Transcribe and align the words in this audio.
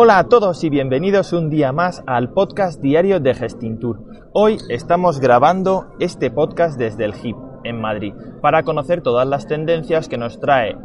Hola 0.00 0.20
a 0.20 0.28
todos 0.28 0.62
y 0.62 0.70
bienvenidos 0.70 1.32
un 1.32 1.50
día 1.50 1.72
más 1.72 2.04
al 2.06 2.32
podcast 2.32 2.80
diario 2.80 3.18
de 3.18 3.34
Gestintur. 3.34 3.98
Hoy 4.32 4.56
estamos 4.68 5.18
grabando 5.18 5.86
este 5.98 6.30
podcast 6.30 6.78
desde 6.78 7.04
el 7.04 7.14
HIP 7.20 7.36
en 7.64 7.80
Madrid 7.80 8.14
para 8.40 8.62
conocer 8.62 9.02
todas 9.02 9.26
las 9.26 9.48
tendencias 9.48 10.08
que 10.08 10.16
nos 10.16 10.38
trae 10.38 10.76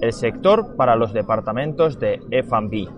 el 0.00 0.14
sector 0.14 0.76
para 0.76 0.96
los 0.96 1.12
departamentos 1.12 1.98
de 1.98 2.20
F&B. 2.30 2.88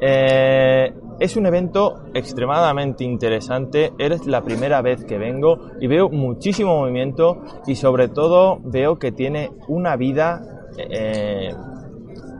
Eh, 0.00 0.94
es 1.18 1.36
un 1.36 1.46
evento 1.46 2.04
extremadamente 2.14 3.02
interesante, 3.02 3.92
eres 3.98 4.24
la 4.28 4.42
primera 4.42 4.82
vez 4.82 5.04
que 5.04 5.18
vengo 5.18 5.66
y 5.80 5.88
veo 5.88 6.10
muchísimo 6.10 6.78
movimiento 6.78 7.42
y 7.66 7.74
sobre 7.74 8.06
todo 8.06 8.60
veo 8.62 9.00
que 9.00 9.10
tiene 9.10 9.50
una 9.66 9.96
vida 9.96 10.42
eh, 10.78 11.52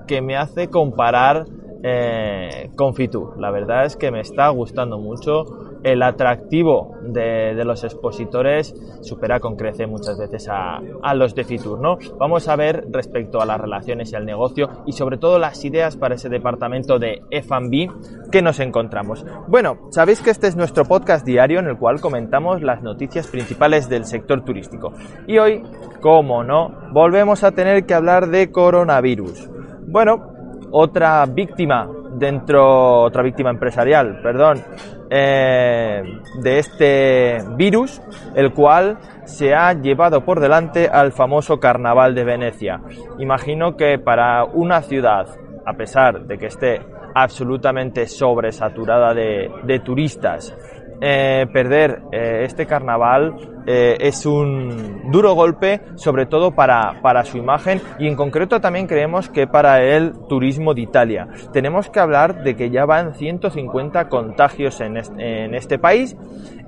que 0.06 0.22
me 0.22 0.36
hace 0.36 0.68
comparar 0.68 1.46
eh, 1.82 2.70
con 2.76 2.94
Fitur. 2.94 3.40
La 3.40 3.50
verdad 3.50 3.84
es 3.84 3.96
que 3.96 4.10
me 4.10 4.20
está 4.20 4.48
gustando 4.50 4.98
mucho. 4.98 5.44
El 5.82 6.02
atractivo 6.02 6.96
de, 7.02 7.60
los 7.64 7.82
expositores 7.82 8.74
supera 9.00 9.40
con 9.40 9.56
crece 9.56 9.86
muchas 9.86 10.16
veces 10.16 10.48
a, 10.48 10.80
los 11.14 11.34
de 11.34 11.44
Fitur. 11.44 11.80
¿no? 11.80 11.98
Vamos 12.18 12.46
a 12.48 12.54
ver 12.54 12.86
respecto 12.90 13.40
a 13.40 13.46
las 13.46 13.60
relaciones 13.60 14.12
y 14.12 14.16
al 14.16 14.24
negocio 14.24 14.68
y 14.86 14.92
sobre 14.92 15.18
todo 15.18 15.40
las 15.40 15.64
ideas 15.64 15.96
para 15.96 16.14
ese 16.14 16.28
departamento 16.28 17.00
de 17.00 17.22
F&B 17.30 17.90
que 18.30 18.42
nos 18.42 18.60
encontramos. 18.60 19.26
Bueno, 19.48 19.88
sabéis 19.90 20.20
que 20.20 20.30
este 20.30 20.46
es 20.46 20.56
nuestro 20.56 20.84
podcast 20.84 21.26
diario 21.26 21.58
en 21.58 21.66
el 21.66 21.78
cual 21.78 22.00
comentamos 22.00 22.62
las 22.62 22.82
noticias 22.82 23.26
principales 23.26 23.88
del 23.88 24.04
sector 24.04 24.44
turístico. 24.44 24.92
Y 25.26 25.38
hoy, 25.38 25.62
como 26.00 26.44
no, 26.44 26.72
volvemos 26.92 27.42
a 27.42 27.52
tener 27.52 27.86
que 27.86 27.94
hablar 27.94 28.28
de 28.28 28.52
coronavirus. 28.52 29.50
Bueno, 29.86 30.31
otra 30.72 31.24
víctima 31.26 31.88
dentro, 32.14 33.02
otra 33.02 33.22
víctima 33.22 33.50
empresarial, 33.50 34.20
perdón, 34.22 34.62
eh, 35.10 36.02
de 36.42 36.58
este 36.58 37.38
virus, 37.56 38.00
el 38.34 38.52
cual 38.52 38.98
se 39.24 39.54
ha 39.54 39.72
llevado 39.74 40.24
por 40.24 40.40
delante 40.40 40.88
al 40.88 41.12
famoso 41.12 41.60
Carnaval 41.60 42.14
de 42.14 42.24
Venecia. 42.24 42.80
Imagino 43.18 43.76
que 43.76 43.98
para 43.98 44.44
una 44.44 44.80
ciudad, 44.82 45.26
a 45.64 45.74
pesar 45.74 46.24
de 46.26 46.38
que 46.38 46.46
esté 46.46 46.80
absolutamente 47.14 48.06
sobresaturada 48.06 49.12
de, 49.12 49.50
de 49.64 49.80
turistas, 49.80 50.56
eh, 51.04 51.48
perder 51.52 52.00
eh, 52.12 52.44
este 52.44 52.64
carnaval 52.64 53.34
eh, 53.66 53.96
es 53.98 54.24
un 54.24 55.10
duro 55.10 55.34
golpe, 55.34 55.80
sobre 55.96 56.26
todo 56.26 56.52
para, 56.52 57.00
para, 57.02 57.24
su 57.24 57.38
imagen 57.38 57.80
y 57.98 58.06
en 58.06 58.14
concreto 58.14 58.60
también 58.60 58.86
creemos 58.86 59.28
que 59.28 59.48
para 59.48 59.82
el 59.82 60.12
turismo 60.28 60.74
de 60.74 60.82
Italia. 60.82 61.26
Tenemos 61.52 61.90
que 61.90 61.98
hablar 61.98 62.44
de 62.44 62.54
que 62.54 62.70
ya 62.70 62.84
van 62.84 63.14
150 63.14 64.08
contagios 64.08 64.80
en 64.80 64.92
en 65.18 65.54
este 65.54 65.78
país 65.78 66.16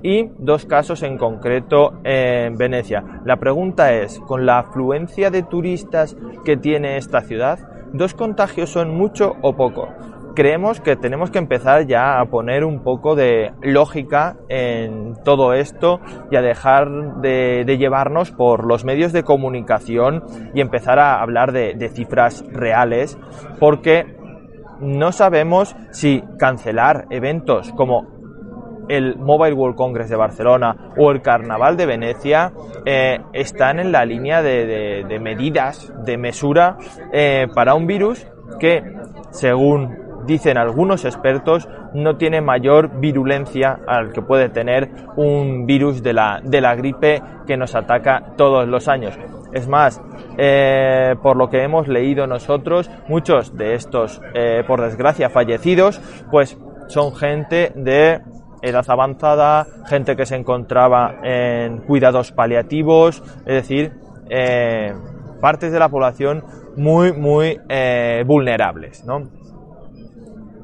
y 0.03 0.29
dos 0.37 0.65
casos 0.65 1.01
en 1.03 1.17
concreto 1.17 1.93
en 2.03 2.57
Venecia. 2.57 3.21
La 3.23 3.37
pregunta 3.37 3.93
es, 3.93 4.19
con 4.19 4.45
la 4.45 4.59
afluencia 4.59 5.29
de 5.29 5.43
turistas 5.43 6.17
que 6.43 6.57
tiene 6.57 6.97
esta 6.97 7.21
ciudad, 7.21 7.59
¿dos 7.93 8.13
contagios 8.13 8.69
son 8.69 8.93
mucho 8.95 9.35
o 9.41 9.55
poco? 9.55 9.89
Creemos 10.35 10.81
que 10.81 10.95
tenemos 10.95 11.31
que 11.31 11.39
empezar 11.39 11.87
ya 11.87 12.19
a 12.19 12.25
poner 12.25 12.63
un 12.63 12.83
poco 12.83 13.15
de 13.15 13.53
lógica 13.61 14.37
en 14.49 15.15
todo 15.23 15.53
esto 15.53 15.99
y 16.29 16.35
a 16.35 16.41
dejar 16.41 17.21
de, 17.21 17.63
llevarnos 17.77 18.31
por 18.31 18.65
los 18.65 18.85
medios 18.85 19.11
de 19.13 19.23
comunicación 19.23 20.23
y 20.53 20.61
empezar 20.61 20.99
a 20.99 21.21
hablar 21.21 21.51
de, 21.51 21.89
cifras 21.89 22.43
reales 22.51 23.17
porque 23.59 24.17
no 24.81 25.11
sabemos 25.11 25.75
si 25.91 26.23
cancelar 26.37 27.05
eventos 27.09 27.71
como 27.73 28.07
el 28.89 29.17
Mobile 29.17 29.53
World 29.53 29.75
Congress 29.75 30.09
de 30.09 30.15
Barcelona 30.15 30.93
o 30.97 31.11
el 31.11 31.21
Carnaval 31.21 31.77
de 31.77 31.85
Venecia 31.85 32.51
eh, 32.85 33.19
están 33.33 33.79
en 33.79 33.91
la 33.91 34.05
línea 34.05 34.41
de, 34.41 35.19
medidas 35.21 35.93
de 36.03 36.17
mesura 36.17 36.77
eh, 37.13 37.47
para 37.53 37.75
un 37.75 37.87
virus 37.87 38.27
que, 38.59 38.83
según 39.31 40.04
dicen 40.25 40.57
algunos 40.57 41.05
expertos, 41.05 41.67
no 41.93 42.17
tiene 42.17 42.41
mayor 42.41 42.99
virulencia 42.99 43.79
al 43.87 44.11
que 44.11 44.21
puede 44.21 44.49
tener 44.49 44.89
un 45.15 45.65
virus 45.65 46.03
de 46.03 46.13
la, 46.13 46.41
de 46.43 46.61
la 46.61 46.75
gripe 46.75 47.21
que 47.47 47.57
nos 47.57 47.75
ataca 47.75 48.33
todos 48.35 48.67
los 48.67 48.87
años. 48.87 49.17
Es 49.55 49.69
más, 49.69 50.01
eh, 50.37 51.15
por 51.23 51.37
lo 51.37 51.49
que 51.49 51.63
hemos 51.63 51.87
leído 51.87 52.27
nosotros, 52.27 52.91
muchos 53.07 53.55
de 53.55 53.75
estos, 53.75 54.21
eh, 54.33 54.63
por 54.67 54.81
desgracia, 54.81 55.29
fallecidos, 55.29 56.01
pues 56.29 56.57
son 56.87 57.15
gente 57.15 57.71
de 57.73 58.19
edad 58.61 58.85
avanzada, 58.89 59.65
gente 59.87 60.17
que 60.17 60.25
se 60.25 60.35
encontraba 60.35 61.15
en 61.23 61.77
cuidados 61.83 62.33
paliativos, 62.33 63.23
es 63.45 63.53
decir, 63.53 63.93
eh, 64.29 64.93
partes 65.39 65.71
de 65.71 65.79
la 65.79 65.87
población 65.87 66.43
muy, 66.75 67.13
muy 67.13 67.57
vulnerables, 68.25 69.05
¿no? 69.05 69.29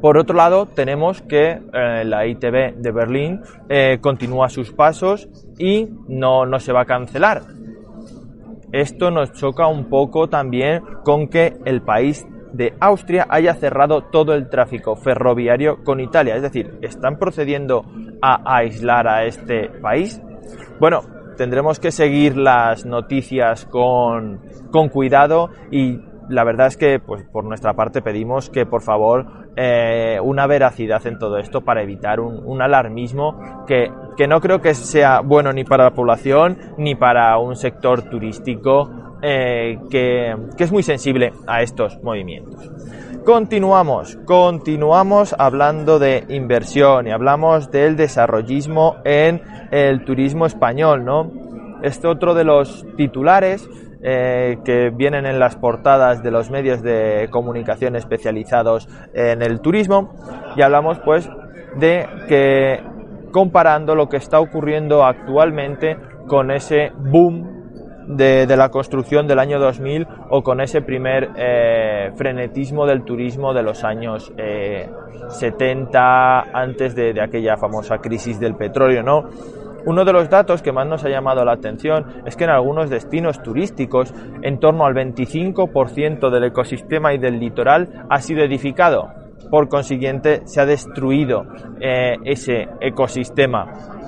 Por 0.02 0.18
otro 0.18 0.36
lado, 0.36 0.66
tenemos 0.66 1.22
que 1.22 1.62
eh, 1.74 2.04
la 2.06 2.26
ITB 2.26 2.76
de 2.78 2.92
Berlín 2.92 3.42
eh, 3.70 4.00
continúa 4.02 4.50
sus 4.50 4.72
pasos 4.72 5.30
y 5.60 5.88
no, 6.08 6.48
no 6.48 6.60
se 6.60 6.74
va 6.74 6.82
a 6.82 6.86
cancelar. 6.86 7.44
Esto 8.72 9.12
nos 9.12 9.32
choca 9.34 9.68
un 9.68 9.90
poco 9.90 10.28
también 10.28 10.82
con 11.04 11.28
que 11.28 11.58
el 11.66 11.84
país 11.84 12.26
de 12.52 12.74
Austria 12.80 13.28
haya 13.30 13.54
cerrado 13.54 14.06
todo 14.06 14.34
el 14.34 14.50
tráfico 14.50 14.96
ferroviario 14.96 15.84
con 15.84 16.00
Italia. 16.00 16.36
Es 16.36 16.42
decir, 16.42 16.80
¿están 16.82 17.18
procediendo 17.18 17.86
a 18.22 18.58
aislar 18.58 19.08
a 19.08 19.26
este 19.26 19.70
país? 19.70 20.20
Bueno, 20.80 21.02
tendremos 21.38 21.80
que 21.80 21.92
seguir 21.92 22.38
las 22.38 22.86
noticias 22.86 23.66
con, 23.66 24.42
con 24.72 24.90
cuidado 24.90 25.50
y 25.70 26.00
la 26.31 26.44
verdad 26.44 26.68
es 26.68 26.78
que 26.78 27.00
pues 27.00 27.24
por 27.24 27.44
nuestra 27.44 27.74
parte 27.74 28.02
pedimos 28.02 28.50
que 28.50 28.66
por 28.66 28.81
favor 28.81 29.25
eh, 29.56 30.18
una 30.24 30.47
veracidad 30.47 31.06
en 31.06 31.19
todo 31.19 31.38
esto 31.38 31.62
para 31.62 31.84
evitar 31.84 32.19
un, 32.19 32.62
alarmismo 32.62 33.66
que, 33.68 33.92
que, 34.16 34.28
no 34.28 34.40
creo 34.40 34.62
que 34.62 34.74
sea 34.74 35.22
bueno 35.22 35.52
ni 35.52 35.64
para 35.64 35.86
la 35.86 35.91
población 35.91 36.58
ni 36.78 36.96
para 36.96 37.38
un 37.38 37.56
sector 37.56 38.03
turístico 38.03 38.90
eh, 39.22 39.78
que, 39.90 40.36
que 40.58 40.64
es 40.64 40.72
muy 40.72 40.84
sensible 40.84 41.34
a 41.47 41.62
estos 41.62 42.02
movimientos. 42.02 42.72
Continuamos, 43.25 44.18
continuamos 44.25 45.36
hablando 45.38 46.00
de 46.00 46.25
inversión 46.30 47.08
y 47.08 47.12
hablamos 47.12 47.70
del 47.70 47.96
desarrollismo 47.96 48.96
en 49.06 49.41
el 49.70 50.03
turismo 50.06 50.47
español, 50.47 51.06
¿no? 51.06 51.41
Este 51.81 52.08
otro 52.08 52.34
de 52.34 52.44
los 52.44 52.86
titulares 52.96 53.69
eh, 54.03 54.58
que 54.66 54.90
vienen 54.90 55.25
en 55.25 55.40
las 55.40 55.56
portadas 55.56 56.24
de 56.24 56.31
los 56.31 56.50
medios 56.50 56.81
de 56.81 57.28
comunicación 57.30 57.96
especializados 57.96 58.88
en 59.14 59.42
el 59.42 59.62
turismo 59.62 60.14
y 60.56 60.62
hablamos 60.62 61.00
pues 61.06 61.29
de 61.79 62.08
que 62.28 62.79
comparando 63.32 63.96
lo 63.96 64.09
que 64.09 64.17
está 64.17 64.40
ocurriendo 64.40 65.06
actualmente 65.06 65.97
con 66.28 66.52
ese 66.52 66.91
boom 66.97 67.61
de, 68.08 68.46
la 68.58 68.70
construcción 68.70 69.28
del 69.28 69.40
año 69.40 69.59
2000 69.59 70.08
o 70.29 70.44
con 70.44 70.61
ese 70.61 70.82
primer 70.82 71.29
eh, 71.35 72.11
frenetismo 72.16 72.85
del 72.85 73.03
turismo 73.03 73.53
de 73.53 73.64
los 73.64 73.84
años 73.84 74.32
70 75.29 76.00
eh, 76.00 76.50
antes 76.53 76.96
de, 76.96 77.14
de 77.14 77.22
aquella 77.22 77.58
famosa 77.58 78.00
crisis 78.00 78.40
del 78.40 78.56
petróleo, 78.56 79.03
¿no? 79.03 79.29
Uno 79.86 80.06
de 80.06 80.14
los 80.14 80.30
datos 80.30 80.62
que 80.62 80.72
más 80.72 80.88
nos 80.88 81.04
ha 81.04 81.10
llamado 81.10 81.44
la 81.44 81.54
atención 81.54 82.06
es 82.26 82.36
que 82.36 82.44
en 82.44 82.52
algunos 82.52 82.90
destinos 82.90 83.42
turísticos 83.42 84.14
en 84.42 84.60
torno 84.60 84.86
al 84.86 84.94
25% 84.94 86.30
del 86.30 86.44
ecosistema 86.46 87.14
y 87.14 87.18
del 87.18 87.40
litoral 87.40 88.06
ha 88.10 88.22
sido 88.22 88.44
edificado. 88.44 89.10
Por 89.50 89.68
consiguiente, 89.70 90.42
se 90.46 90.62
ha 90.62 90.66
destruido 90.66 91.46
eh, 91.80 92.16
ese 92.24 92.68
ecosistema. 92.80 94.01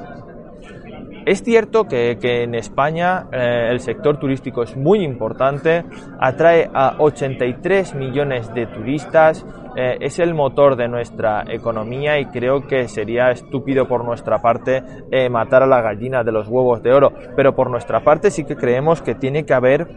Es 1.25 1.41
cierto 1.41 1.85
que, 1.87 2.17
en 2.21 2.53
España 2.53 3.27
eh, 3.31 3.69
el 3.71 3.79
sector 3.79 4.17
turístico 4.17 4.63
es 4.63 4.75
muy 4.75 5.03
importante, 5.03 5.85
atrae 6.19 6.69
a 6.73 6.95
83 6.99 7.95
millones 7.95 8.53
de 8.53 8.65
turistas, 8.67 9.45
eh, 9.77 9.97
es 10.01 10.19
el 10.19 10.33
motor 10.33 10.75
de 10.75 10.89
nuestra 10.89 11.45
economía 11.47 12.19
y 12.19 12.25
creo 12.25 12.67
que 12.67 12.89
sería 12.89 13.31
estúpido 13.31 13.87
por 13.87 14.03
nuestra 14.03 14.41
parte 14.41 14.83
eh, 15.11 15.29
matar 15.29 15.63
a 15.63 15.67
la 15.67 15.81
gallina 15.81 16.23
de 16.23 16.33
los 16.33 16.49
huevos 16.49 16.83
de 16.83 16.93
oro, 16.93 17.13
pero 17.37 17.55
por 17.55 17.69
nuestra 17.69 18.03
parte 18.03 18.29
sí 18.29 18.43
que 18.43 18.57
creemos 18.57 19.01
que 19.01 19.15
tiene 19.15 19.45
que 19.45 19.53
haber 19.53 19.87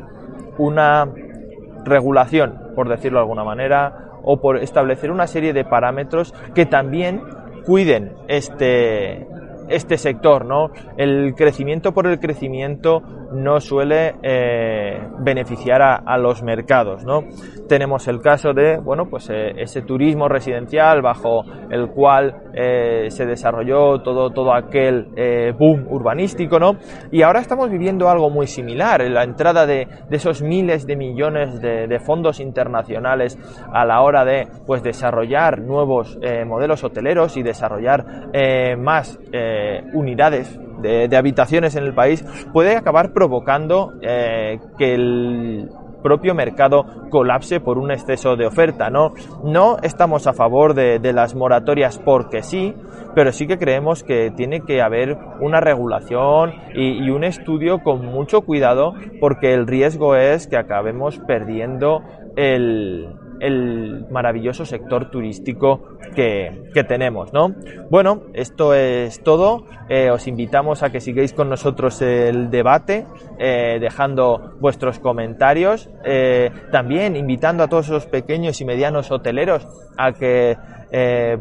una 0.59 1.09
regulación, 1.85 2.73
por 2.77 2.89
decirlo 2.89 3.19
de 3.19 3.25
alguna 3.25 3.45
manera, 3.45 4.11
o 4.23 4.41
por 4.41 4.59
establecer 4.59 5.11
una 5.11 5.27
serie 5.27 5.53
de 5.53 5.65
parámetros 5.65 6.33
que 6.55 6.67
también 6.67 7.23
cuiden 7.65 8.13
este, 8.29 9.27
este 9.69 9.97
sector, 9.97 10.45
¿no? 10.45 10.71
El 10.97 11.35
crecimiento 11.35 11.93
por 11.93 12.07
el 12.07 12.19
crecimiento 12.19 13.03
no 13.33 13.61
suele 13.61 14.15
eh, 14.23 15.01
beneficiar 15.21 15.83
a, 15.83 16.19
los 16.19 16.43
mercados, 16.43 17.05
¿no? 17.05 17.25
Tenemos 17.69 18.09
el 18.09 18.21
caso 18.21 18.53
de, 18.53 18.79
bueno, 18.79 19.05
pues 19.11 19.29
eh, 19.31 19.53
ese 19.59 19.83
turismo 19.83 20.29
residencial 20.29 21.03
bajo 21.03 21.43
el 21.71 21.89
cual 21.89 22.35
eh, 22.55 23.07
se 23.11 23.27
desarrolló 23.27 24.01
todo, 24.03 24.31
todo 24.31 24.55
aquel 24.55 25.09
boom 25.59 25.87
urbanístico, 25.91 26.59
¿no? 26.59 26.77
Y 27.11 27.23
ahora 27.23 27.41
estamos 27.41 27.71
viviendo 27.71 28.09
algo 28.09 28.31
muy 28.31 28.47
similar, 28.47 29.03
la 29.11 29.25
entrada 29.25 29.67
de, 29.67 29.87
esos 30.11 30.43
miles 30.43 30.87
de 30.87 30.97
millones 30.97 31.61
de, 31.61 31.99
fondos 31.99 32.41
internacionales 32.41 33.39
a 33.73 33.85
la 33.85 34.01
hora 34.01 34.25
de, 34.25 34.47
pues, 34.67 34.83
desarrollar 34.83 35.61
nuevos 35.61 36.19
modelos 36.47 36.85
hoteleros 36.85 37.37
y 37.37 37.43
desarrollar 37.43 38.29
más 38.79 39.19
unidades 39.93 40.59
de, 40.81 41.17
habitaciones 41.17 41.77
en 41.77 41.85
el 41.85 41.95
país 41.95 42.25
puede 42.53 42.77
acabar 42.77 43.13
provocando 43.13 43.93
eh, 44.03 44.59
que 44.79 44.95
el 44.95 45.71
propio 46.03 46.35
mercado 46.37 46.87
colapse 47.11 47.59
por 47.59 47.79
un 47.79 47.91
exceso 47.91 48.37
de 48.37 48.47
oferta. 48.47 48.91
No, 48.91 49.13
no 49.43 49.79
estamos 49.83 50.29
a 50.29 50.35
favor 50.35 50.75
de, 50.75 51.01
las 51.13 51.35
moratorias 51.35 51.99
porque 51.99 52.43
sí, 52.43 52.75
pero 53.15 53.33
sí 53.33 53.49
que 53.49 53.59
creemos 53.59 54.05
que 54.05 54.31
tiene 54.31 54.61
que 54.61 54.83
haber 54.83 55.19
una 55.41 55.61
regulación 55.61 56.53
y, 56.75 57.11
un 57.11 57.25
estudio 57.25 57.83
con 57.83 58.05
mucho 58.05 58.43
cuidado 58.43 58.93
porque 59.21 59.53
el 59.53 59.67
riesgo 59.67 60.15
es 60.15 60.47
que 60.47 60.57
acabemos 60.57 61.19
perdiendo 61.27 62.03
el, 62.37 63.09
el 63.41 64.07
maravilloso 64.11 64.65
sector 64.65 65.11
turístico 65.11 65.99
que, 66.15 66.85
tenemos, 66.89 67.33
¿no? 67.33 67.55
Bueno, 67.91 68.23
esto 68.35 68.75
es 68.75 69.23
todo. 69.23 69.65
Eh, 69.89 70.11
os 70.11 70.27
invitamos 70.27 70.83
a 70.83 70.91
que 70.91 71.01
sigáis 71.01 71.33
con 71.33 71.49
nosotros 71.49 72.01
el 72.03 72.51
debate, 72.51 73.07
eh, 73.39 73.79
dejando 73.81 74.55
vuestros 74.61 74.99
comentarios. 74.99 75.89
Eh, 76.05 76.51
también 76.71 77.17
invitando 77.17 77.65
a 77.65 77.69
todos 77.69 77.89
los 77.89 78.07
pequeños 78.07 78.61
y 78.61 78.65
medianos 78.65 79.11
hoteleros 79.11 79.67
a 79.97 80.13
que 80.13 80.57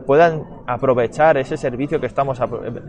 puedan 0.05 0.43
aprovechar 0.67 1.37
ese 1.37 1.55
servicio 1.55 2.01
que 2.01 2.07
estamos 2.07 2.41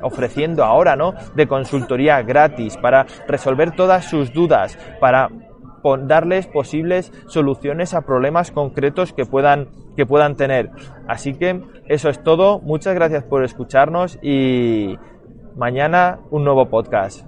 ofreciendo 0.02 0.64
ahora, 0.64 0.96
¿no? 0.96 1.14
De 1.34 1.46
consultoría 1.46 2.22
gratis 2.22 2.76
para 2.78 3.06
resolver 3.28 3.76
todas 3.76 4.06
sus 4.06 4.32
dudas, 4.32 4.76
para 4.98 5.28
darles 5.96 6.46
posibles 6.46 7.12
soluciones 7.28 7.94
a 7.94 8.02
problemas 8.02 8.50
concretos 8.50 9.12
que 9.12 9.24
puedan, 9.24 9.68
que 9.96 10.06
puedan 10.06 10.36
tener. 10.36 10.70
Así 11.06 11.34
que 11.34 11.62
eso 11.86 12.08
es 12.08 12.22
todo. 12.22 12.58
Muchas 12.58 12.94
gracias 12.94 13.24
por 13.24 13.44
escucharnos 13.44 14.18
y 14.22 14.98
mañana 15.56 16.18
un 16.30 16.44
nuevo 16.44 16.66
podcast. 16.68 17.24